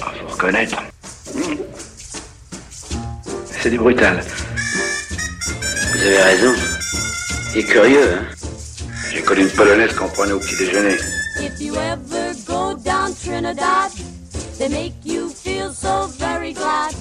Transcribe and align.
Ah, 0.00 0.12
faut 0.20 0.34
reconnaître. 0.34 0.82
C'est 3.60 3.70
du 3.70 3.78
brutal. 3.78 4.22
Vous 5.92 6.00
avez 6.00 6.22
raison. 6.22 6.54
Il 7.54 7.60
est 7.60 7.64
curieux, 7.64 8.12
hein 8.14 8.24
J'ai 9.10 9.22
connu 9.22 9.42
une 9.42 9.50
polonaise 9.50 9.94
qu'on 9.94 10.08
prenait 10.08 10.32
au 10.32 10.38
petit 10.38 10.56
déjeuner. 10.56 10.96
If 11.40 11.60
you 11.60 11.74
ever 11.74 12.34
go 12.46 12.74
down 12.74 13.14
Trinidad, 13.14 13.90
they 14.58 14.68
make 14.68 14.94
you 15.04 15.28
feel 15.28 15.72
so 15.72 16.06
very 16.18 16.52
glad. 16.52 16.94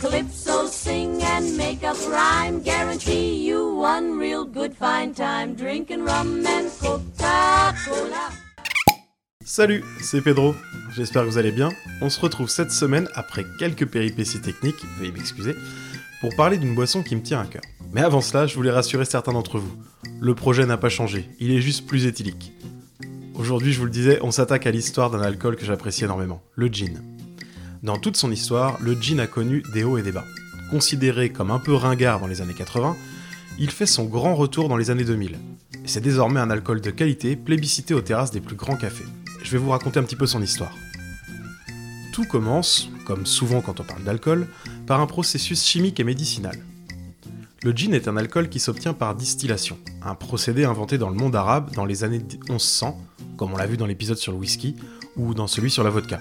Calypso 0.00 0.66
sing 0.66 1.22
and 1.22 1.56
make 1.56 1.84
up 1.84 1.96
rhyme, 2.08 2.60
guarantee 2.62 3.46
you 3.46 3.76
one 3.76 4.18
real 4.18 4.44
good 4.44 4.74
fine 4.74 5.14
time 5.14 5.54
drinking 5.54 6.04
rum 6.04 6.44
and 6.46 6.70
Coca-Cola. 6.80 8.41
Salut, 9.44 9.82
c'est 10.00 10.20
Pedro. 10.20 10.54
J'espère 10.94 11.22
que 11.24 11.28
vous 11.28 11.38
allez 11.38 11.50
bien. 11.50 11.70
On 12.00 12.08
se 12.10 12.20
retrouve 12.20 12.48
cette 12.48 12.70
semaine 12.70 13.08
après 13.14 13.44
quelques 13.58 13.86
péripéties 13.86 14.40
techniques, 14.40 14.84
veuillez 14.98 15.10
m'excuser, 15.10 15.56
pour 16.20 16.34
parler 16.36 16.58
d'une 16.58 16.76
boisson 16.76 17.02
qui 17.02 17.16
me 17.16 17.22
tient 17.22 17.40
à 17.40 17.46
cœur. 17.46 17.62
Mais 17.92 18.02
avant 18.02 18.20
cela, 18.20 18.46
je 18.46 18.54
voulais 18.54 18.70
rassurer 18.70 19.04
certains 19.04 19.32
d'entre 19.32 19.58
vous. 19.58 19.72
Le 20.20 20.34
projet 20.36 20.64
n'a 20.64 20.76
pas 20.76 20.88
changé, 20.88 21.28
il 21.40 21.50
est 21.50 21.60
juste 21.60 21.88
plus 21.88 22.06
éthylique. 22.06 22.52
Aujourd'hui, 23.34 23.72
je 23.72 23.80
vous 23.80 23.86
le 23.86 23.90
disais, 23.90 24.20
on 24.22 24.30
s'attaque 24.30 24.66
à 24.66 24.70
l'histoire 24.70 25.10
d'un 25.10 25.22
alcool 25.22 25.56
que 25.56 25.64
j'apprécie 25.64 26.04
énormément, 26.04 26.40
le 26.54 26.68
gin. 26.68 27.02
Dans 27.82 27.98
toute 27.98 28.16
son 28.16 28.30
histoire, 28.30 28.78
le 28.80 28.94
gin 28.94 29.18
a 29.18 29.26
connu 29.26 29.64
des 29.74 29.82
hauts 29.82 29.98
et 29.98 30.02
des 30.02 30.12
bas. 30.12 30.24
Considéré 30.70 31.30
comme 31.30 31.50
un 31.50 31.58
peu 31.58 31.74
ringard 31.74 32.20
dans 32.20 32.28
les 32.28 32.42
années 32.42 32.54
80, 32.54 32.96
il 33.58 33.70
fait 33.70 33.86
son 33.86 34.04
grand 34.04 34.36
retour 34.36 34.68
dans 34.68 34.76
les 34.76 34.90
années 34.90 35.04
2000. 35.04 35.32
Et 35.32 35.88
c'est 35.88 36.00
désormais 36.00 36.38
un 36.38 36.50
alcool 36.50 36.80
de 36.80 36.90
qualité 36.90 37.34
plébiscité 37.34 37.92
aux 37.92 38.00
terrasses 38.00 38.30
des 38.30 38.40
plus 38.40 38.56
grands 38.56 38.76
cafés. 38.76 39.04
Je 39.42 39.50
vais 39.50 39.58
vous 39.58 39.70
raconter 39.70 39.98
un 39.98 40.04
petit 40.04 40.16
peu 40.16 40.26
son 40.26 40.42
histoire. 40.42 40.76
Tout 42.12 42.24
commence, 42.24 42.88
comme 43.06 43.26
souvent 43.26 43.60
quand 43.60 43.80
on 43.80 43.84
parle 43.84 44.04
d'alcool, 44.04 44.48
par 44.86 45.00
un 45.00 45.06
processus 45.06 45.64
chimique 45.64 45.98
et 46.00 46.04
médicinal. 46.04 46.56
Le 47.62 47.72
gin 47.72 47.94
est 47.94 48.08
un 48.08 48.16
alcool 48.16 48.48
qui 48.48 48.60
s'obtient 48.60 48.92
par 48.92 49.14
distillation, 49.14 49.78
un 50.02 50.14
procédé 50.14 50.64
inventé 50.64 50.98
dans 50.98 51.10
le 51.10 51.16
monde 51.16 51.36
arabe 51.36 51.72
dans 51.74 51.84
les 51.84 52.02
années 52.04 52.20
1100, 52.48 53.00
comme 53.36 53.52
on 53.52 53.56
l'a 53.56 53.66
vu 53.66 53.76
dans 53.76 53.86
l'épisode 53.86 54.16
sur 54.16 54.32
le 54.32 54.38
whisky 54.38 54.76
ou 55.16 55.32
dans 55.32 55.46
celui 55.46 55.70
sur 55.70 55.84
la 55.84 55.90
vodka, 55.90 56.20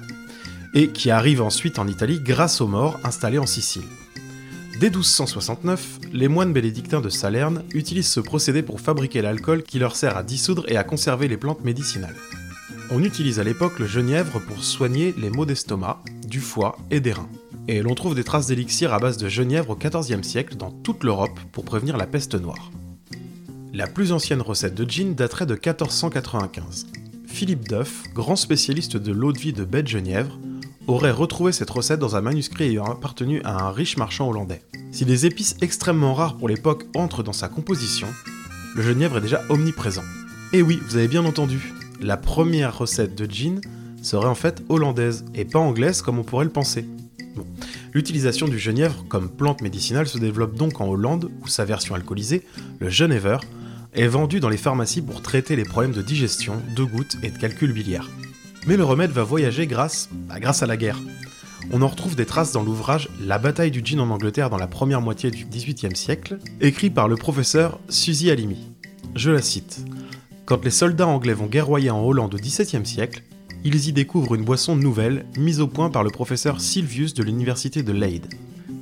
et 0.73 0.89
qui 0.89 1.09
arrive 1.09 1.41
ensuite 1.41 1.80
en 1.80 1.88
Italie 1.88 2.19
grâce 2.19 2.61
aux 2.61 2.67
morts 2.67 3.00
installés 3.03 3.39
en 3.39 3.47
Sicile. 3.47 3.83
Dès 4.80 4.89
1269, 4.89 6.00
les 6.11 6.28
moines 6.28 6.53
bénédictins 6.53 7.02
de 7.02 7.09
Salerne 7.09 7.63
utilisent 7.73 8.09
ce 8.09 8.19
procédé 8.19 8.63
pour 8.63 8.80
fabriquer 8.80 9.22
l'alcool 9.22 9.63
qui 9.63 9.80
leur 9.80 9.95
sert 9.95 10.17
à 10.17 10.23
dissoudre 10.23 10.66
et 10.67 10.78
à 10.78 10.83
conserver 10.83 11.28
les 11.28 11.38
plantes 11.38 11.63
médicinales. 11.63 12.16
On 12.94 13.06
utilise 13.06 13.39
à 13.39 13.45
l'époque 13.45 13.80
le 13.80 13.88
genièvre 13.88 14.42
pour 14.42 14.66
soigner 14.66 15.16
les 15.17 15.30
maux 15.30 15.45
d'estomac, 15.45 16.03
du 16.28 16.42
foie 16.42 16.78
et 16.92 17.00
des 17.00 17.14
reins. 17.14 17.30
Et 17.70 17.81
l'on 17.81 17.95
trouve 17.95 18.16
des 18.16 18.25
traces 18.25 18.47
d'élixir 18.47 18.94
à 18.94 19.00
base 19.00 19.16
de 19.16 19.30
genièvre 19.30 19.70
au 19.70 19.78
XIVe 19.78 20.23
siècle 20.23 20.58
dans 20.58 20.72
toute 20.72 21.06
l'Europe 21.06 21.39
pour 21.53 21.64
prévenir 21.64 21.95
la 21.95 22.06
peste 22.06 22.36
noire. 22.36 22.69
La 23.73 23.88
plus 23.88 24.12
ancienne 24.12 24.42
recette 24.42 24.75
de 24.75 24.84
gin 24.84 25.16
daterait 25.16 25.45
de 25.45 25.53
1495. 25.53 26.88
Philippe 27.28 27.66
Duff, 27.66 28.03
grand 28.14 28.36
spécialiste 28.36 28.97
de 28.97 29.14
l'eau 29.14 29.31
de 29.31 29.39
vie 29.39 29.53
de 29.53 29.64
baie 29.64 29.84
de 29.84 29.88
genièvre, 29.88 30.38
aurait 30.88 31.12
retrouvé 31.12 31.53
cette 31.53 31.69
recette 31.69 32.00
dans 32.00 32.17
un 32.17 32.22
manuscrit 32.22 32.66
ayant 32.66 32.92
appartenu 32.92 33.42
à 33.45 33.64
un 33.64 33.72
riche 33.72 33.95
marchand 33.95 34.28
hollandais. 34.28 34.64
Si 34.92 35.06
des 35.06 35.25
épices 35.25 35.56
extrêmement 35.62 36.14
rares 36.14 36.36
pour 36.36 36.50
l'époque 36.50 36.84
entrent 36.94 37.23
dans 37.23 37.31
sa 37.31 37.47
composition, 37.47 38.08
le 38.75 38.81
genièvre 38.81 39.19
est 39.19 39.22
déjà 39.22 39.44
omniprésent. 39.47 40.03
Et 40.52 40.62
oui, 40.62 40.81
vous 40.86 40.97
avez 40.97 41.08
bien 41.08 41.23
entendu, 41.23 41.73
la 42.02 42.17
première 42.17 42.77
recette 42.77 43.16
de 43.16 43.31
gin 43.31 43.61
serait 44.02 44.27
en 44.27 44.35
fait 44.35 44.63
hollandaise 44.69 45.25
et 45.35 45.45
pas 45.45 45.59
anglaise 45.59 46.02
comme 46.02 46.19
on 46.19 46.23
pourrait 46.23 46.45
le 46.45 46.52
penser. 46.52 46.85
L'utilisation 47.94 48.47
du 48.47 48.57
genièvre 48.57 49.05
comme 49.07 49.30
plante 49.30 49.61
médicinale 49.61 50.07
se 50.07 50.17
développe 50.17 50.55
donc 50.55 50.81
en 50.81 50.88
Hollande 50.88 51.31
où 51.41 51.47
sa 51.47 51.66
version 51.66 51.95
alcoolisée, 51.95 52.44
le 52.79 52.89
Genever, 52.89 53.38
est 53.94 54.07
vendue 54.07 54.40
dans 54.40 54.50
les 54.50 54.57
pharmacies 54.57 55.01
pour 55.01 55.22
traiter 55.22 55.56
les 55.56 55.63
problèmes 55.63 55.91
de 55.91 56.01
digestion, 56.01 56.61
de 56.75 56.84
gouttes 56.84 57.17
et 57.23 57.29
de 57.29 57.38
calcul 57.38 57.73
biliaire. 57.73 58.09
Mais 58.67 58.78
le 58.78 58.84
remède 58.84 59.11
va 59.11 59.23
voyager 59.23 59.67
grâce, 59.67 60.09
bah, 60.28 60.40
grâce 60.40 60.63
à 60.63 60.67
la 60.67 60.78
guerre. 60.78 61.00
On 61.72 61.81
en 61.81 61.88
retrouve 61.88 62.16
des 62.16 62.25
traces 62.25 62.51
dans 62.51 62.63
l'ouvrage 62.63 63.09
La 63.22 63.38
bataille 63.38 63.72
du 63.72 63.81
gin 63.84 64.00
en 64.00 64.09
Angleterre 64.09 64.50
dans 64.50 64.57
la 64.57 64.67
première 64.67 65.01
moitié 65.01 65.29
du 65.29 65.45
XVIIIe 65.45 65.95
siècle, 65.95 66.40
écrit 66.59 66.90
par 66.90 67.07
le 67.07 67.16
professeur 67.16 67.79
Suzy 67.90 68.31
Halimi. 68.31 68.72
Je 69.16 69.31
la 69.31 69.41
cite. 69.41 69.85
Quand 70.46 70.63
les 70.66 70.72
soldats 70.72 71.07
anglais 71.07 71.34
vont 71.34 71.46
guerroyer 71.46 71.91
en 71.91 72.03
Hollande 72.03 72.34
au 72.34 72.38
XVIIe 72.38 72.85
siècle, 72.85 73.24
ils 73.63 73.88
y 73.88 73.94
découvrent 73.94 74.35
une 74.35 74.44
boisson 74.44 74.75
nouvelle 74.75 75.25
mise 75.38 75.62
au 75.62 75.68
point 75.68 75.90
par 75.90 76.03
le 76.03 76.09
professeur 76.09 76.59
Sylvius 76.59 77.13
de 77.13 77.24
l'université 77.24 77.84
de 77.84 77.91
Leyde. 77.91 78.28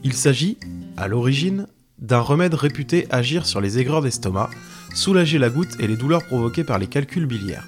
Il 0.04 0.14
s'agit, 0.14 0.58
à 0.96 1.08
l'origine, 1.08 1.68
d'un 2.00 2.22
remède 2.22 2.54
réputé 2.54 3.08
agir 3.10 3.46
sur 3.46 3.60
les 3.60 3.78
aigreurs 3.78 4.02
d'estomac, 4.02 4.50
soulager 4.96 5.38
la 5.38 5.50
goutte 5.50 5.76
et 5.80 5.88
les 5.88 5.98
douleurs 5.98 6.26
provoquées 6.26 6.64
par 6.64 6.80
les 6.80 6.88
calculs 6.88 7.26
biliaires. 7.26 7.68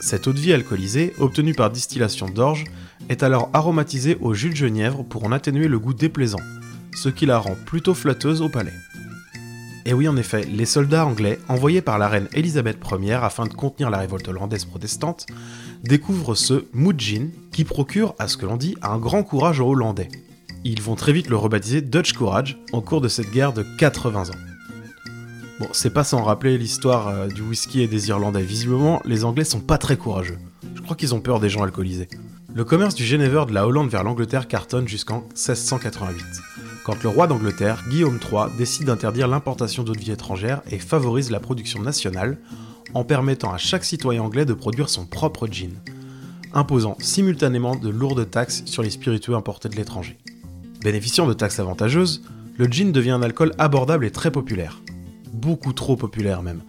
Cette 0.00 0.26
eau 0.28 0.32
de 0.32 0.38
vie 0.38 0.52
alcoolisée, 0.52 1.12
obtenue 1.18 1.54
par 1.54 1.70
distillation 1.70 2.28
d'orge, 2.28 2.64
est 3.08 3.24
alors 3.24 3.50
aromatisée 3.52 4.16
au 4.20 4.34
jus 4.34 4.50
de 4.50 4.56
genièvre 4.56 5.04
pour 5.04 5.24
en 5.24 5.32
atténuer 5.32 5.66
le 5.66 5.80
goût 5.80 5.94
déplaisant, 5.94 6.40
ce 6.94 7.08
qui 7.08 7.26
la 7.26 7.38
rend 7.38 7.56
plutôt 7.66 7.94
flatteuse 7.94 8.40
au 8.40 8.48
palais. 8.48 8.72
Et 9.84 9.92
oui, 9.94 10.06
en 10.06 10.16
effet, 10.16 10.44
les 10.44 10.64
soldats 10.64 11.06
anglais, 11.06 11.38
envoyés 11.48 11.82
par 11.82 11.98
la 11.98 12.08
reine 12.08 12.28
Elisabeth 12.34 12.78
Ier 13.00 13.18
afin 13.22 13.46
de 13.46 13.54
contenir 13.54 13.90
la 13.90 13.98
révolte 13.98 14.28
hollandaise 14.28 14.64
protestante, 14.64 15.26
découvrent 15.82 16.36
ce 16.36 16.66
Moudjin 16.72 17.28
qui 17.50 17.64
procure, 17.64 18.14
à 18.18 18.28
ce 18.28 18.36
que 18.36 18.46
l'on 18.46 18.56
dit, 18.56 18.76
un 18.82 18.98
grand 18.98 19.24
courage 19.24 19.60
aux 19.60 19.68
Hollandais. 19.68 20.08
Ils 20.64 20.80
vont 20.80 20.94
très 20.94 21.12
vite 21.12 21.28
le 21.28 21.36
rebaptiser 21.36 21.80
Dutch 21.80 22.12
Courage 22.12 22.58
au 22.72 22.80
cours 22.80 23.00
de 23.00 23.08
cette 23.08 23.32
guerre 23.32 23.52
de 23.52 23.64
80 23.78 24.30
ans. 24.30 24.52
Bon, 25.58 25.66
c'est 25.72 25.92
pas 25.92 26.04
sans 26.04 26.22
rappeler 26.22 26.56
l'histoire 26.56 27.08
euh, 27.08 27.26
du 27.26 27.42
whisky 27.42 27.82
et 27.82 27.88
des 27.88 28.08
Irlandais. 28.08 28.42
Visiblement, 28.42 29.02
les 29.04 29.24
Anglais 29.24 29.44
sont 29.44 29.60
pas 29.60 29.78
très 29.78 29.96
courageux. 29.96 30.38
Je 30.76 30.80
crois 30.80 30.96
qu'ils 30.96 31.14
ont 31.14 31.20
peur 31.20 31.40
des 31.40 31.48
gens 31.48 31.62
alcoolisés. 31.64 32.08
Le 32.54 32.64
commerce 32.64 32.94
du 32.94 33.04
Genever 33.04 33.44
de 33.48 33.54
la 33.54 33.66
Hollande 33.66 33.90
vers 33.90 34.04
l'Angleterre 34.04 34.46
cartonne 34.46 34.86
jusqu'en 34.86 35.22
1688 35.34 36.24
quand 36.84 37.02
le 37.02 37.08
roi 37.08 37.26
d'Angleterre, 37.26 37.84
Guillaume 37.88 38.18
III, 38.18 38.56
décide 38.58 38.86
d'interdire 38.86 39.28
l'importation 39.28 39.84
d'eau 39.84 39.92
de 39.92 40.00
vie 40.00 40.10
étrangère 40.10 40.62
et 40.70 40.78
favorise 40.78 41.30
la 41.30 41.38
production 41.38 41.80
nationale 41.80 42.38
en 42.94 43.04
permettant 43.04 43.52
à 43.52 43.58
chaque 43.58 43.84
citoyen 43.84 44.22
anglais 44.22 44.44
de 44.44 44.52
produire 44.52 44.88
son 44.88 45.06
propre 45.06 45.46
gin, 45.46 45.70
imposant 46.52 46.96
simultanément 46.98 47.76
de 47.76 47.88
lourdes 47.88 48.28
taxes 48.28 48.64
sur 48.66 48.82
les 48.82 48.90
spiritueux 48.90 49.34
importés 49.34 49.68
de 49.68 49.76
l'étranger. 49.76 50.18
Bénéficiant 50.82 51.26
de 51.26 51.34
taxes 51.34 51.60
avantageuses, 51.60 52.22
le 52.58 52.66
gin 52.66 52.90
devient 52.90 53.12
un 53.12 53.22
alcool 53.22 53.52
abordable 53.58 54.04
et 54.04 54.10
très 54.10 54.32
populaire. 54.32 54.82
Beaucoup 55.32 55.72
trop 55.72 55.96
populaire 55.96 56.42
même. 56.42 56.62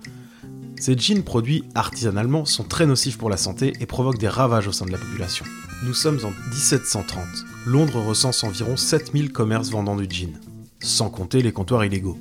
Ces 0.86 0.98
gins 0.98 1.22
produits 1.22 1.64
artisanalement 1.76 2.44
sont 2.44 2.66
très 2.66 2.86
nocifs 2.86 3.18
pour 3.18 3.30
la 3.30 3.38
santé 3.38 3.72
et 3.80 3.86
provoquent 3.86 4.18
des 4.18 4.28
ravages 4.28 4.68
au 4.68 4.74
sein 4.74 4.86
de 4.86 4.92
la 4.92 4.98
population. 4.98 5.46
Nous 5.86 5.94
sommes 5.94 6.20
en 6.26 6.32
1730. 6.50 7.24
Londres 7.66 8.04
recense 8.06 8.44
environ 8.44 8.76
7000 8.76 9.32
commerces 9.32 9.70
vendant 9.70 9.96
du 9.96 10.14
gin, 10.14 10.42
sans 10.82 11.10
compter 11.10 11.42
les 11.42 11.54
comptoirs 11.54 11.86
illégaux. 11.86 12.18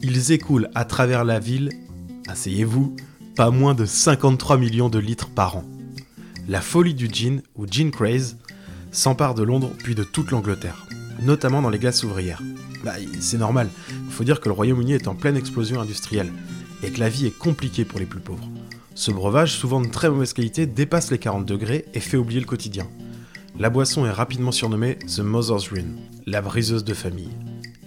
Ils 0.00 0.32
écoulent 0.32 0.70
à 0.74 0.86
travers 0.86 1.24
la 1.24 1.38
ville, 1.38 1.68
asseyez-vous, 2.26 2.96
pas 3.36 3.50
moins 3.50 3.74
de 3.74 3.84
53 3.84 4.56
millions 4.56 4.88
de 4.88 4.98
litres 4.98 5.28
par 5.28 5.58
an. 5.58 5.64
La 6.48 6.62
folie 6.62 6.94
du 6.94 7.10
gin, 7.12 7.42
ou 7.54 7.66
gin 7.66 7.90
craze, 7.90 8.38
s'empare 8.92 9.34
de 9.34 9.42
Londres 9.42 9.72
puis 9.76 9.94
de 9.94 10.04
toute 10.04 10.30
l'Angleterre, 10.30 10.86
notamment 11.20 11.60
dans 11.60 11.68
les 11.68 11.78
classes 11.78 12.02
ouvrières. 12.02 12.40
Bah, 12.82 12.94
c'est 13.20 13.36
normal, 13.36 13.68
il 13.90 14.10
faut 14.10 14.24
dire 14.24 14.40
que 14.40 14.48
le 14.48 14.54
Royaume-Uni 14.54 14.94
est 14.94 15.06
en 15.06 15.14
pleine 15.14 15.36
explosion 15.36 15.82
industrielle, 15.82 16.32
et 16.82 16.90
que 16.90 17.00
la 17.00 17.08
vie 17.08 17.26
est 17.26 17.38
compliquée 17.38 17.84
pour 17.84 17.98
les 17.98 18.06
plus 18.06 18.20
pauvres. 18.20 18.48
Ce 18.94 19.10
breuvage, 19.10 19.52
souvent 19.52 19.80
de 19.80 19.88
très 19.88 20.08
mauvaise 20.08 20.32
qualité, 20.32 20.66
dépasse 20.66 21.10
les 21.10 21.18
40 21.18 21.44
degrés 21.44 21.84
et 21.92 22.00
fait 22.00 22.16
oublier 22.16 22.40
le 22.40 22.46
quotidien. 22.46 22.88
La 23.58 23.70
boisson 23.70 24.06
est 24.06 24.10
rapidement 24.10 24.52
surnommée 24.52 24.98
The 25.06 25.20
Mother's 25.20 25.68
Ruin, 25.68 25.96
la 26.26 26.42
briseuse 26.42 26.84
de 26.84 26.94
famille. 26.94 27.30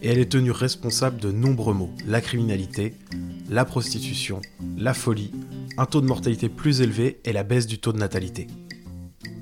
Et 0.01 0.09
elle 0.09 0.19
est 0.19 0.31
tenue 0.31 0.51
responsable 0.51 1.19
de 1.19 1.31
nombreux 1.31 1.73
maux, 1.73 1.93
la 2.07 2.21
criminalité, 2.21 2.93
la 3.49 3.65
prostitution, 3.65 4.41
la 4.77 4.93
folie, 4.93 5.31
un 5.77 5.85
taux 5.85 6.01
de 6.01 6.07
mortalité 6.07 6.49
plus 6.49 6.81
élevé 6.81 7.19
et 7.23 7.33
la 7.33 7.43
baisse 7.43 7.67
du 7.67 7.79
taux 7.79 7.93
de 7.93 7.99
natalité. 7.99 8.47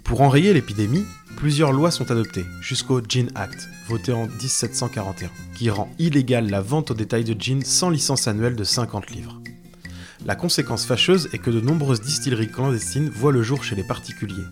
Pour 0.04 0.22
enrayer 0.22 0.54
l'épidémie, 0.54 1.06
plusieurs 1.36 1.74
lois 1.74 1.92
sont 1.92 2.10
adoptées, 2.12 2.46
jusqu'au 2.62 3.02
Gin 3.02 3.28
Act, 3.36 3.68
voté 3.88 4.14
en 4.14 4.28
1741, 4.28 5.30
qui 5.56 5.70
rend 5.70 5.90
illégale 6.00 6.50
la 6.50 6.62
vente 6.62 6.92
au 6.92 6.94
détail 6.94 7.24
de 7.24 7.40
gin 7.40 7.62
sans 7.64 7.90
licence 7.90 8.28
annuelle 8.28 8.56
de 8.56 8.64
50 8.64 9.12
livres. 9.12 9.37
La 10.28 10.36
conséquence 10.36 10.86
fâcheuse 10.86 11.30
est 11.32 11.38
que 11.38 11.50
de 11.50 11.62
nombreuses 11.62 12.02
distilleries 12.02 12.52
clandestines 12.52 13.10
voient 13.10 13.32
le 13.32 13.44
jour 13.44 13.64
chez 13.64 13.78
les 13.78 13.84
particuliers, 13.86 14.44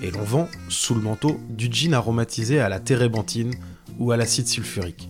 et 0.00 0.12
l'on 0.12 0.22
vend, 0.22 0.48
sous 0.68 0.94
le 0.94 1.00
manteau, 1.00 1.40
du 1.50 1.66
gin 1.72 1.92
aromatisé 1.92 2.60
à 2.60 2.68
la 2.68 2.78
térébenthine 2.78 3.52
ou 3.98 4.12
à 4.12 4.16
l'acide 4.16 4.46
sulfurique. 4.46 5.08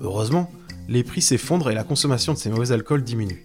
Heureusement, 0.00 0.50
les 0.88 1.04
prix 1.04 1.22
s'effondrent 1.22 1.70
et 1.70 1.74
la 1.74 1.84
consommation 1.84 2.32
de 2.32 2.38
ces 2.38 2.50
mauvais 2.50 2.72
alcools 2.72 3.04
diminue. 3.04 3.44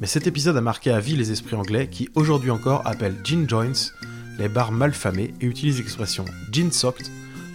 Mais 0.00 0.06
cet 0.06 0.28
épisode 0.28 0.56
a 0.56 0.60
marqué 0.60 0.92
à 0.92 1.00
vie 1.00 1.16
les 1.16 1.32
esprits 1.32 1.56
anglais 1.56 1.88
qui 1.90 2.08
aujourd'hui 2.14 2.52
encore 2.52 2.86
appellent 2.86 3.18
gin 3.24 3.48
joints 3.48 3.90
les 4.38 4.48
bars 4.48 4.70
malfamés 4.70 5.34
et 5.40 5.46
utilise 5.46 5.78
l'expression 5.78 6.24
gin 6.52 6.70
soaked 6.70 7.08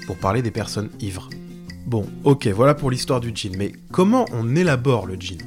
pour 0.05 0.17
parler 0.17 0.41
des 0.41 0.51
personnes 0.51 0.89
ivres. 0.99 1.29
Bon, 1.85 2.05
ok, 2.25 2.47
voilà 2.47 2.75
pour 2.75 2.91
l'histoire 2.91 3.21
du 3.21 3.33
gin, 3.33 3.55
mais 3.57 3.71
comment 3.93 4.25
on 4.33 4.53
élabore 4.53 5.05
le 5.05 5.15
gin? 5.15 5.37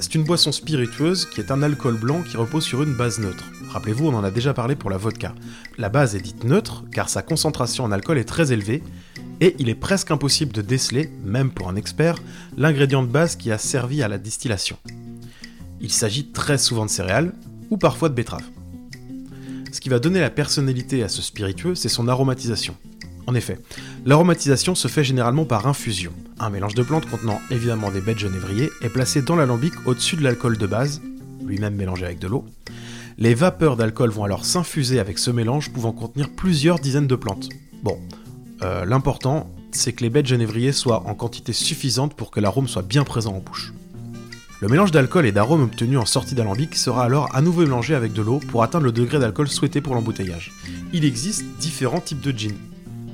C'est 0.00 0.14
une 0.14 0.24
boisson 0.24 0.52
spiritueuse 0.52 1.26
qui 1.26 1.40
est 1.40 1.50
un 1.50 1.62
alcool 1.62 1.96
blanc 1.96 2.22
qui 2.22 2.36
repose 2.36 2.64
sur 2.64 2.82
une 2.82 2.94
base 2.94 3.18
neutre. 3.18 3.44
Rappelez-vous, 3.70 4.08
on 4.08 4.14
en 4.14 4.24
a 4.24 4.30
déjà 4.30 4.54
parlé 4.54 4.76
pour 4.76 4.90
la 4.90 4.96
vodka. 4.96 5.34
La 5.78 5.88
base 5.88 6.14
est 6.14 6.20
dite 6.20 6.44
neutre 6.44 6.84
car 6.92 7.08
sa 7.08 7.22
concentration 7.22 7.84
en 7.84 7.92
alcool 7.92 8.18
est 8.18 8.24
très 8.24 8.52
élevée 8.52 8.82
et 9.40 9.56
il 9.58 9.68
est 9.68 9.74
presque 9.74 10.10
impossible 10.10 10.52
de 10.52 10.62
déceler, 10.62 11.10
même 11.24 11.50
pour 11.50 11.68
un 11.68 11.76
expert, 11.76 12.16
l'ingrédient 12.56 13.02
de 13.02 13.08
base 13.08 13.36
qui 13.36 13.50
a 13.50 13.58
servi 13.58 14.02
à 14.02 14.08
la 14.08 14.18
distillation. 14.18 14.76
Il 15.80 15.90
s'agit 15.90 16.30
très 16.30 16.58
souvent 16.58 16.86
de 16.86 16.90
céréales 16.90 17.32
ou 17.70 17.76
parfois 17.76 18.08
de 18.08 18.14
betteraves. 18.14 18.48
Ce 19.72 19.80
qui 19.80 19.88
va 19.88 19.98
donner 19.98 20.20
la 20.20 20.30
personnalité 20.30 21.02
à 21.02 21.08
ce 21.08 21.22
spiritueux, 21.22 21.74
c'est 21.74 21.88
son 21.88 22.06
aromatisation. 22.06 22.76
En 23.26 23.34
effet, 23.34 23.58
l'aromatisation 24.04 24.74
se 24.74 24.88
fait 24.88 25.04
généralement 25.04 25.44
par 25.44 25.66
infusion. 25.66 26.12
Un 26.40 26.50
mélange 26.50 26.74
de 26.74 26.82
plantes 26.82 27.08
contenant 27.08 27.40
évidemment 27.50 27.90
des 27.90 28.00
baies 28.00 28.14
de 28.14 28.18
genévrier 28.18 28.70
est 28.82 28.88
placé 28.88 29.22
dans 29.22 29.36
l'alambic 29.36 29.72
au-dessus 29.86 30.16
de 30.16 30.22
l'alcool 30.22 30.58
de 30.58 30.66
base, 30.66 31.00
lui-même 31.44 31.74
mélangé 31.74 32.04
avec 32.04 32.18
de 32.18 32.26
l'eau. 32.26 32.44
Les 33.18 33.34
vapeurs 33.34 33.76
d'alcool 33.76 34.10
vont 34.10 34.24
alors 34.24 34.44
s'infuser 34.44 34.98
avec 34.98 35.18
ce 35.18 35.30
mélange 35.30 35.70
pouvant 35.70 35.92
contenir 35.92 36.30
plusieurs 36.30 36.78
dizaines 36.78 37.06
de 37.06 37.14
plantes. 37.14 37.48
Bon, 37.82 37.98
euh, 38.62 38.84
l'important, 38.84 39.50
c'est 39.70 39.92
que 39.92 40.02
les 40.02 40.10
baies 40.10 40.22
de 40.22 40.28
genévrier 40.28 40.72
soient 40.72 41.06
en 41.06 41.14
quantité 41.14 41.52
suffisante 41.52 42.14
pour 42.14 42.30
que 42.30 42.40
l'arôme 42.40 42.68
soit 42.68 42.82
bien 42.82 43.04
présent 43.04 43.34
en 43.34 43.40
bouche. 43.40 43.72
Le 44.60 44.68
mélange 44.68 44.92
d'alcool 44.92 45.26
et 45.26 45.32
d'arôme 45.32 45.62
obtenu 45.62 45.98
en 45.98 46.06
sortie 46.06 46.36
d'alambic 46.36 46.76
sera 46.76 47.04
alors 47.04 47.28
à 47.34 47.42
nouveau 47.42 47.62
mélangé 47.62 47.96
avec 47.96 48.12
de 48.12 48.22
l'eau 48.22 48.38
pour 48.38 48.62
atteindre 48.62 48.84
le 48.84 48.92
degré 48.92 49.18
d'alcool 49.18 49.48
souhaité 49.48 49.80
pour 49.80 49.94
l'embouteillage. 49.94 50.52
Il 50.92 51.04
existe 51.04 51.44
différents 51.58 52.00
types 52.00 52.20
de 52.20 52.30
gin. 52.30 52.54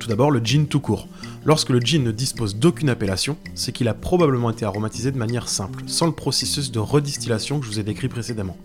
D'abord 0.09 0.31
le 0.31 0.39
gin 0.43 0.65
tout 0.65 0.79
court. 0.79 1.07
Lorsque 1.45 1.69
le 1.69 1.79
gin 1.79 2.03
ne 2.03 2.11
dispose 2.11 2.55
d'aucune 2.55 2.89
appellation, 2.89 3.37
c'est 3.53 3.71
qu'il 3.71 3.87
a 3.87 3.93
probablement 3.93 4.49
été 4.49 4.65
aromatisé 4.65 5.11
de 5.11 5.19
manière 5.19 5.47
simple, 5.47 5.83
sans 5.85 6.07
le 6.07 6.13
processus 6.13 6.71
de 6.71 6.79
redistillation 6.79 7.59
que 7.59 7.67
je 7.67 7.71
vous 7.71 7.79
ai 7.79 7.83
décrit 7.83 8.07
précédemment. 8.07 8.57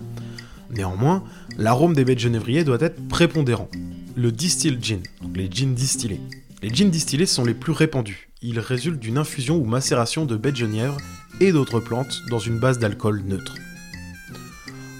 Néanmoins, 0.70 1.22
l'arôme 1.58 1.92
des 1.92 2.06
baies 2.06 2.14
de 2.14 2.20
genévrier 2.20 2.64
doit 2.64 2.78
être 2.80 3.08
prépondérant. 3.08 3.68
Le 4.16 4.32
distilled 4.32 4.82
gin, 4.82 5.02
donc 5.22 5.36
les 5.36 5.50
gins 5.50 5.74
distillés. 5.74 6.22
Les 6.62 6.70
gins 6.70 6.88
distillés 6.88 7.26
sont 7.26 7.44
les 7.44 7.52
plus 7.52 7.72
répandus. 7.72 8.30
Ils 8.40 8.58
résultent 8.58 9.00
d'une 9.00 9.18
infusion 9.18 9.58
ou 9.58 9.66
macération 9.66 10.24
de 10.24 10.36
baies 10.36 10.52
de 10.52 10.56
genièvre 10.56 10.96
et 11.40 11.52
d'autres 11.52 11.80
plantes 11.80 12.22
dans 12.30 12.38
une 12.38 12.58
base 12.58 12.78
d'alcool 12.78 13.22
neutre. 13.26 13.54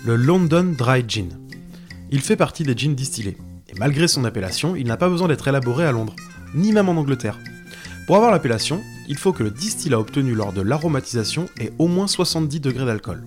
Le 0.04 0.16
London 0.16 0.74
Dry 0.76 1.04
Gin. 1.08 1.38
Il 2.10 2.20
fait 2.20 2.36
partie 2.36 2.64
des 2.64 2.76
gins 2.76 2.92
distillés, 2.92 3.38
et 3.70 3.78
malgré 3.78 4.08
son 4.08 4.26
appellation, 4.26 4.76
il 4.76 4.86
n'a 4.86 4.98
pas 4.98 5.08
besoin 5.08 5.28
d'être 5.28 5.48
élaboré 5.48 5.86
à 5.86 5.92
Londres, 5.92 6.14
ni 6.54 6.72
même 6.72 6.88
en 6.88 6.92
Angleterre. 6.92 7.38
Pour 8.06 8.16
avoir 8.16 8.30
l'appellation, 8.30 8.82
il 9.08 9.16
faut 9.16 9.32
que 9.32 9.42
le 9.42 9.50
distillat 9.50 9.98
obtenu 9.98 10.34
lors 10.34 10.52
de 10.52 10.60
l'aromatisation 10.60 11.46
ait 11.58 11.72
au 11.78 11.88
moins 11.88 12.06
70 12.06 12.60
degrés 12.60 12.86
d'alcool. 12.86 13.24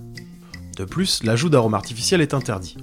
De 0.77 0.85
plus, 0.85 1.23
l'ajout 1.23 1.49
d'arômes 1.49 1.73
artificiels 1.73 2.21
est 2.21 2.33
interdit. 2.33 2.77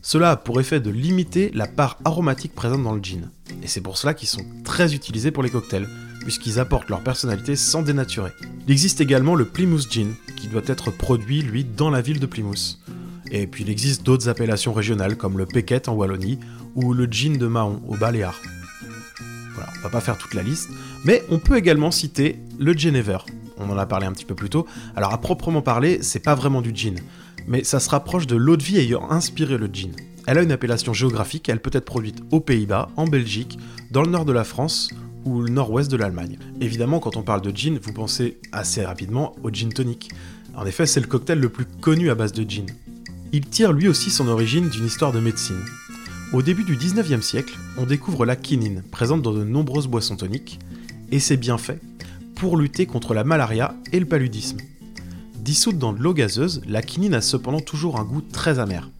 Cela 0.00 0.32
a 0.32 0.36
pour 0.36 0.60
effet 0.60 0.80
de 0.80 0.90
limiter 0.90 1.50
la 1.54 1.66
part 1.66 1.98
aromatique 2.04 2.54
présente 2.54 2.82
dans 2.82 2.94
le 2.94 3.02
gin, 3.02 3.30
et 3.62 3.68
c'est 3.68 3.80
pour 3.80 3.96
cela 3.96 4.12
qu'ils 4.12 4.28
sont 4.28 4.44
très 4.64 4.94
utilisés 4.94 5.30
pour 5.30 5.42
les 5.42 5.50
cocktails, 5.50 5.88
puisqu'ils 6.20 6.58
apportent 6.58 6.88
leur 6.88 7.02
personnalité 7.02 7.56
sans 7.56 7.82
dénaturer. 7.82 8.32
Il 8.66 8.72
existe 8.72 9.00
également 9.00 9.34
le 9.34 9.44
Plymouth 9.44 9.90
Gin, 9.90 10.14
qui 10.36 10.48
doit 10.48 10.62
être 10.66 10.90
produit, 10.90 11.42
lui, 11.42 11.64
dans 11.64 11.90
la 11.90 12.00
ville 12.00 12.20
de 12.20 12.26
Plymouth. 12.26 12.78
Et 13.30 13.46
puis 13.46 13.64
il 13.64 13.70
existe 13.70 14.02
d'autres 14.02 14.28
appellations 14.28 14.72
régionales, 14.72 15.16
comme 15.16 15.38
le 15.38 15.46
Pequet 15.46 15.88
en 15.88 15.92
Wallonie, 15.92 16.38
ou 16.74 16.92
le 16.92 17.06
Gin 17.06 17.36
de 17.36 17.46
Mahon 17.46 17.82
au 17.88 17.96
Baléares. 17.96 18.40
Va 19.84 19.90
pas 19.90 20.00
faire 20.00 20.16
toute 20.16 20.32
la 20.32 20.42
liste, 20.42 20.70
mais 21.04 21.22
on 21.28 21.38
peut 21.38 21.58
également 21.58 21.90
citer 21.90 22.40
le 22.58 22.72
Genever. 22.72 23.18
On 23.58 23.68
en 23.68 23.76
a 23.76 23.84
parlé 23.84 24.06
un 24.06 24.12
petit 24.12 24.24
peu 24.24 24.34
plus 24.34 24.48
tôt. 24.48 24.66
Alors 24.96 25.12
à 25.12 25.20
proprement 25.20 25.60
parler, 25.60 25.98
c'est 26.00 26.20
pas 26.20 26.34
vraiment 26.34 26.62
du 26.62 26.74
gin, 26.74 26.94
mais 27.46 27.64
ça 27.64 27.80
se 27.80 27.90
rapproche 27.90 28.26
de 28.26 28.34
l'eau 28.34 28.56
de 28.56 28.62
vie 28.62 28.78
ayant 28.78 29.10
inspiré 29.10 29.58
le 29.58 29.68
gin. 29.70 29.90
Elle 30.26 30.38
a 30.38 30.42
une 30.42 30.52
appellation 30.52 30.94
géographique, 30.94 31.50
elle 31.50 31.60
peut 31.60 31.70
être 31.74 31.84
produite 31.84 32.22
aux 32.30 32.40
Pays-Bas, 32.40 32.88
en 32.96 33.06
Belgique, 33.06 33.58
dans 33.90 34.00
le 34.00 34.08
nord 34.08 34.24
de 34.24 34.32
la 34.32 34.44
France 34.44 34.88
ou 35.26 35.42
le 35.42 35.50
nord-ouest 35.50 35.90
de 35.90 35.98
l'Allemagne. 35.98 36.38
Évidemment, 36.62 36.98
quand 36.98 37.18
on 37.18 37.22
parle 37.22 37.42
de 37.42 37.54
gin, 37.54 37.78
vous 37.82 37.92
pensez 37.92 38.38
assez 38.52 38.82
rapidement 38.82 39.36
au 39.42 39.50
gin 39.50 39.70
tonic. 39.70 40.12
En 40.56 40.64
effet, 40.64 40.86
c'est 40.86 41.00
le 41.00 41.06
cocktail 41.06 41.40
le 41.40 41.50
plus 41.50 41.66
connu 41.66 42.08
à 42.08 42.14
base 42.14 42.32
de 42.32 42.48
gin. 42.48 42.64
Il 43.32 43.44
tire 43.44 43.74
lui 43.74 43.88
aussi 43.88 44.10
son 44.10 44.28
origine 44.28 44.70
d'une 44.70 44.86
histoire 44.86 45.12
de 45.12 45.20
médecine. 45.20 45.60
Au 46.34 46.42
début 46.42 46.64
du 46.64 46.76
19e 46.76 47.22
siècle, 47.22 47.56
on 47.78 47.86
découvre 47.86 48.26
la 48.26 48.34
quinine, 48.34 48.82
présente 48.90 49.22
dans 49.22 49.32
de 49.32 49.44
nombreuses 49.44 49.86
boissons 49.86 50.16
toniques, 50.16 50.58
et 51.12 51.20
c'est 51.20 51.36
bien 51.36 51.58
fait 51.58 51.80
pour 52.34 52.56
lutter 52.56 52.86
contre 52.86 53.14
la 53.14 53.22
malaria 53.22 53.76
et 53.92 54.00
le 54.00 54.06
paludisme. 54.06 54.56
Dissoute 55.36 55.78
dans 55.78 55.92
de 55.92 56.00
l'eau 56.00 56.12
gazeuse, 56.12 56.60
la 56.66 56.82
quinine 56.82 57.14
a 57.14 57.20
cependant 57.20 57.60
toujours 57.60 58.00
un 58.00 58.04
goût 58.04 58.20
très 58.20 58.58
amer. 58.58 58.90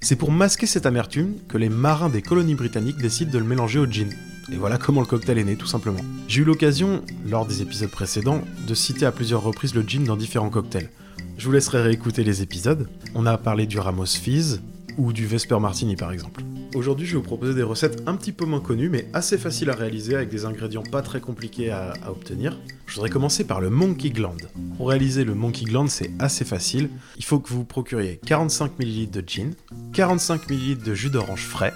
C'est 0.00 0.16
pour 0.16 0.32
masquer 0.32 0.66
cette 0.66 0.84
amertume 0.84 1.34
que 1.48 1.56
les 1.56 1.68
marins 1.68 2.08
des 2.08 2.20
colonies 2.20 2.56
britanniques 2.56 2.98
décident 2.98 3.30
de 3.30 3.38
le 3.38 3.44
mélanger 3.44 3.78
au 3.78 3.86
gin. 3.86 4.10
Et 4.50 4.56
voilà 4.56 4.76
comment 4.76 5.02
le 5.02 5.06
cocktail 5.06 5.38
est 5.38 5.44
né, 5.44 5.54
tout 5.54 5.68
simplement. 5.68 6.00
J'ai 6.26 6.42
eu 6.42 6.44
l'occasion, 6.44 7.04
lors 7.24 7.46
des 7.46 7.62
épisodes 7.62 7.92
précédents, 7.92 8.42
de 8.66 8.74
citer 8.74 9.06
à 9.06 9.12
plusieurs 9.12 9.44
reprises 9.44 9.76
le 9.76 9.82
gin 9.82 10.02
dans 10.02 10.16
différents 10.16 10.50
cocktails. 10.50 10.90
Je 11.38 11.46
vous 11.46 11.52
laisserai 11.52 11.80
réécouter 11.80 12.24
les 12.24 12.42
épisodes. 12.42 12.88
On 13.14 13.24
a 13.24 13.38
parlé 13.38 13.66
du 13.66 13.78
Ramos 13.78 14.06
Fizz 14.06 14.60
ou 14.98 15.12
du 15.12 15.28
Vesper 15.28 15.60
Martini 15.60 15.94
par 15.94 16.10
exemple. 16.10 16.42
Aujourd'hui, 16.74 17.06
je 17.06 17.12
vais 17.12 17.18
vous 17.18 17.22
proposer 17.22 17.52
des 17.52 17.62
recettes 17.62 18.02
un 18.06 18.16
petit 18.16 18.32
peu 18.32 18.46
moins 18.46 18.60
connues, 18.60 18.88
mais 18.88 19.06
assez 19.12 19.36
faciles 19.36 19.68
à 19.68 19.74
réaliser 19.74 20.14
avec 20.14 20.30
des 20.30 20.46
ingrédients 20.46 20.82
pas 20.82 21.02
très 21.02 21.20
compliqués 21.20 21.70
à, 21.70 21.92
obtenir. 22.08 22.58
Je 22.86 22.94
voudrais 22.94 23.10
commencer 23.10 23.44
par 23.44 23.60
le 23.60 23.68
Monkey 23.68 24.08
Gland. 24.08 24.36
Pour 24.78 24.88
réaliser 24.88 25.24
le 25.24 25.34
Monkey 25.34 25.66
Gland, 25.66 25.86
c'est 25.88 26.10
assez 26.18 26.46
facile. 26.46 26.88
Il 27.18 27.24
faut 27.24 27.40
que 27.40 27.50
vous 27.50 27.64
procuriez 27.64 28.18
45 28.24 28.78
ml 28.78 29.10
de 29.10 29.22
gin, 29.26 29.54
45 29.92 30.50
ml 30.50 30.78
de 30.82 30.94
jus 30.94 31.10
d'orange 31.10 31.44
frais, 31.44 31.74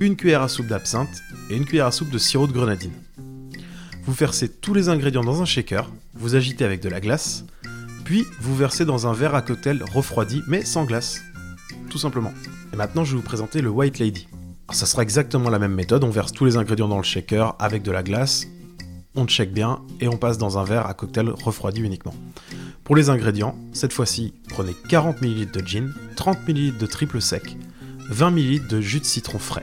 une 0.00 0.16
cuillère 0.16 0.42
à 0.42 0.48
soupe 0.48 0.68
d'absinthe 0.68 1.22
et 1.50 1.56
une 1.56 1.66
cuillère 1.66 1.86
à 1.86 1.92
soupe 1.92 2.10
de 2.10 2.18
sirop 2.18 2.46
de 2.46 2.52
grenadine. 2.52 2.94
Vous 4.04 4.14
versez 4.14 4.48
tous 4.48 4.72
les 4.72 4.88
ingrédients 4.88 5.24
dans 5.24 5.42
un 5.42 5.46
shaker, 5.46 5.90
vous 6.14 6.34
agitez 6.34 6.64
avec 6.64 6.80
de 6.80 6.88
la 6.88 7.00
glace, 7.00 7.44
puis 8.04 8.24
vous 8.40 8.56
versez 8.56 8.86
dans 8.86 9.06
un 9.06 9.12
verre 9.12 9.34
à 9.34 9.42
cocktail 9.42 9.82
refroidi 9.92 10.42
mais 10.48 10.64
sans 10.64 10.84
glace. 10.86 11.20
Tout 11.90 11.98
simplement. 11.98 12.32
Et 12.74 12.76
maintenant 12.76 13.04
je 13.04 13.12
vais 13.12 13.18
vous 13.18 13.22
présenter 13.22 13.60
le 13.60 13.70
White 13.70 14.00
Lady. 14.00 14.26
Alors, 14.66 14.74
ça 14.74 14.86
sera 14.86 15.02
exactement 15.02 15.48
la 15.48 15.60
même 15.60 15.74
méthode, 15.74 16.02
on 16.02 16.10
verse 16.10 16.32
tous 16.32 16.44
les 16.44 16.56
ingrédients 16.56 16.88
dans 16.88 16.96
le 16.96 17.04
shaker 17.04 17.54
avec 17.60 17.84
de 17.84 17.92
la 17.92 18.02
glace, 18.02 18.48
on 19.14 19.26
check 19.28 19.52
bien 19.52 19.78
et 20.00 20.08
on 20.08 20.16
passe 20.16 20.38
dans 20.38 20.58
un 20.58 20.64
verre 20.64 20.88
à 20.88 20.94
cocktail 20.94 21.28
refroidi 21.28 21.82
uniquement. 21.82 22.16
Pour 22.82 22.96
les 22.96 23.10
ingrédients, 23.10 23.56
cette 23.72 23.92
fois-ci, 23.92 24.34
prenez 24.48 24.74
40 24.88 25.22
ml 25.22 25.52
de 25.52 25.64
gin, 25.64 25.94
30 26.16 26.48
ml 26.48 26.76
de 26.76 26.86
triple 26.86 27.20
sec, 27.20 27.56
20 28.10 28.32
ml 28.32 28.66
de 28.66 28.80
jus 28.80 28.98
de 28.98 29.04
citron 29.04 29.38
frais. 29.38 29.62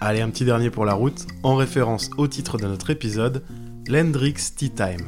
Allez, 0.00 0.22
un 0.22 0.30
petit 0.30 0.46
dernier 0.46 0.70
pour 0.70 0.86
la 0.86 0.94
route, 0.94 1.26
en 1.42 1.54
référence 1.54 2.08
au 2.16 2.28
titre 2.28 2.56
de 2.56 2.66
notre 2.66 2.88
épisode, 2.88 3.44
l'Hendrix 3.88 4.36
Tea 4.56 4.70
Time. 4.70 5.06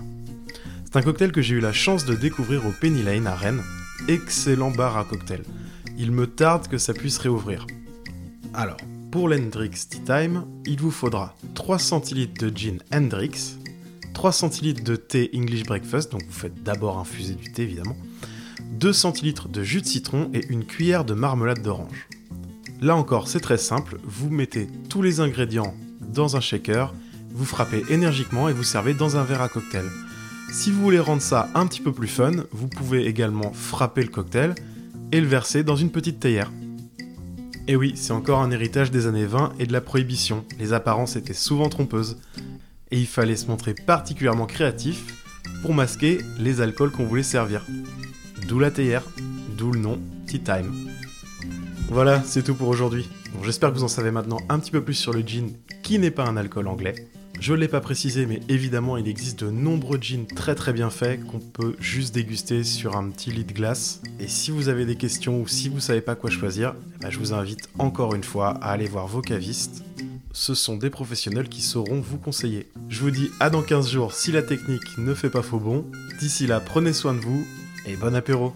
C'est 0.84 0.98
un 0.98 1.02
cocktail 1.02 1.32
que 1.32 1.40
j'ai 1.40 1.54
eu 1.54 1.60
la 1.60 1.72
chance 1.72 2.04
de 2.04 2.14
découvrir 2.14 2.66
au 2.66 2.70
Penny 2.70 3.02
Lane 3.02 3.26
à 3.26 3.34
Rennes. 3.34 3.62
Excellent 4.08 4.72
bar 4.72 4.98
à 4.98 5.04
cocktail. 5.04 5.40
Il 6.02 6.12
me 6.12 6.26
tarde 6.26 6.66
que 6.66 6.78
ça 6.78 6.94
puisse 6.94 7.18
réouvrir. 7.18 7.66
Alors, 8.54 8.78
pour 9.12 9.28
l'Hendrix 9.28 9.68
Tea 9.86 10.00
Time, 10.00 10.46
il 10.64 10.80
vous 10.80 10.90
faudra 10.90 11.36
3 11.54 11.78
centilitres 11.78 12.42
de 12.42 12.48
gin 12.56 12.78
Hendrix, 12.90 13.58
3 14.14 14.32
centilitres 14.32 14.82
de 14.82 14.96
thé 14.96 15.30
English 15.34 15.64
Breakfast, 15.64 16.10
donc 16.10 16.24
vous 16.24 16.32
faites 16.32 16.62
d'abord 16.62 16.98
infuser 16.98 17.34
du 17.34 17.52
thé 17.52 17.64
évidemment, 17.64 17.98
2 18.78 18.94
centilitres 18.94 19.50
de 19.50 19.62
jus 19.62 19.82
de 19.82 19.86
citron 19.86 20.30
et 20.32 20.46
une 20.48 20.64
cuillère 20.64 21.04
de 21.04 21.12
marmelade 21.12 21.60
d'orange. 21.60 22.08
Là 22.80 22.96
encore, 22.96 23.28
c'est 23.28 23.40
très 23.40 23.58
simple, 23.58 23.98
vous 24.02 24.30
mettez 24.30 24.68
tous 24.88 25.02
les 25.02 25.20
ingrédients 25.20 25.74
dans 26.00 26.34
un 26.34 26.40
shaker, 26.40 26.94
vous 27.30 27.44
frappez 27.44 27.82
énergiquement 27.90 28.48
et 28.48 28.54
vous 28.54 28.64
servez 28.64 28.94
dans 28.94 29.18
un 29.18 29.24
verre 29.24 29.42
à 29.42 29.50
cocktail. 29.50 29.84
Si 30.50 30.70
vous 30.70 30.80
voulez 30.80 30.98
rendre 30.98 31.20
ça 31.20 31.50
un 31.54 31.66
petit 31.66 31.82
peu 31.82 31.92
plus 31.92 32.08
fun, 32.08 32.32
vous 32.52 32.68
pouvez 32.68 33.04
également 33.06 33.52
frapper 33.52 34.02
le 34.02 34.08
cocktail 34.08 34.54
et 35.12 35.20
le 35.20 35.26
verser 35.26 35.64
dans 35.64 35.76
une 35.76 35.90
petite 35.90 36.20
théière. 36.20 36.50
Et 37.66 37.76
oui, 37.76 37.92
c'est 37.94 38.12
encore 38.12 38.40
un 38.40 38.50
héritage 38.50 38.90
des 38.90 39.06
années 39.06 39.26
20 39.26 39.52
et 39.58 39.66
de 39.66 39.72
la 39.72 39.80
prohibition, 39.80 40.44
les 40.58 40.72
apparences 40.72 41.16
étaient 41.16 41.34
souvent 41.34 41.68
trompeuses, 41.68 42.18
et 42.90 42.98
il 42.98 43.06
fallait 43.06 43.36
se 43.36 43.46
montrer 43.46 43.74
particulièrement 43.74 44.46
créatif 44.46 45.04
pour 45.62 45.74
masquer 45.74 46.18
les 46.38 46.60
alcools 46.60 46.90
qu'on 46.90 47.06
voulait 47.06 47.22
servir. 47.22 47.64
D'où 48.48 48.58
la 48.58 48.70
théière, 48.70 49.04
d'où 49.56 49.70
le 49.70 49.78
nom 49.78 50.00
Tea 50.26 50.40
Time. 50.40 50.72
Voilà, 51.88 52.22
c'est 52.24 52.42
tout 52.42 52.54
pour 52.54 52.68
aujourd'hui. 52.68 53.08
J'espère 53.44 53.70
que 53.70 53.76
vous 53.76 53.84
en 53.84 53.88
savez 53.88 54.10
maintenant 54.10 54.38
un 54.48 54.58
petit 54.58 54.70
peu 54.70 54.82
plus 54.82 54.94
sur 54.94 55.12
le 55.12 55.20
gin, 55.20 55.50
qui 55.82 55.98
n'est 55.98 56.10
pas 56.10 56.24
un 56.24 56.36
alcool 56.36 56.66
anglais. 56.66 56.94
Je 57.40 57.54
ne 57.54 57.58
l'ai 57.58 57.68
pas 57.68 57.80
précisé, 57.80 58.26
mais 58.26 58.40
évidemment, 58.50 58.98
il 58.98 59.08
existe 59.08 59.42
de 59.44 59.50
nombreux 59.50 59.98
jeans 59.98 60.26
très 60.26 60.54
très 60.54 60.74
bien 60.74 60.90
faits 60.90 61.24
qu'on 61.24 61.38
peut 61.38 61.74
juste 61.80 62.14
déguster 62.14 62.64
sur 62.64 62.96
un 62.96 63.08
petit 63.08 63.30
lit 63.30 63.44
de 63.44 63.54
glace. 63.54 64.02
Et 64.20 64.28
si 64.28 64.50
vous 64.50 64.68
avez 64.68 64.84
des 64.84 64.96
questions 64.96 65.40
ou 65.40 65.48
si 65.48 65.70
vous 65.70 65.76
ne 65.76 65.80
savez 65.80 66.02
pas 66.02 66.14
quoi 66.14 66.28
choisir, 66.28 66.74
bah, 67.00 67.08
je 67.08 67.18
vous 67.18 67.32
invite 67.32 67.70
encore 67.78 68.14
une 68.14 68.24
fois 68.24 68.50
à 68.62 68.72
aller 68.72 68.86
voir 68.86 69.06
vos 69.06 69.22
cavistes. 69.22 69.82
Ce 70.32 70.52
sont 70.54 70.76
des 70.76 70.90
professionnels 70.90 71.48
qui 71.48 71.62
sauront 71.62 72.02
vous 72.02 72.18
conseiller. 72.18 72.68
Je 72.90 73.00
vous 73.00 73.10
dis 73.10 73.30
à 73.40 73.48
dans 73.48 73.62
15 73.62 73.90
jours 73.90 74.12
si 74.12 74.32
la 74.32 74.42
technique 74.42 74.98
ne 74.98 75.14
fait 75.14 75.30
pas 75.30 75.42
faux 75.42 75.58
bon. 75.58 75.86
D'ici 76.20 76.46
là, 76.46 76.60
prenez 76.60 76.92
soin 76.92 77.14
de 77.14 77.20
vous 77.20 77.46
et 77.86 77.96
bon 77.96 78.14
apéro. 78.14 78.52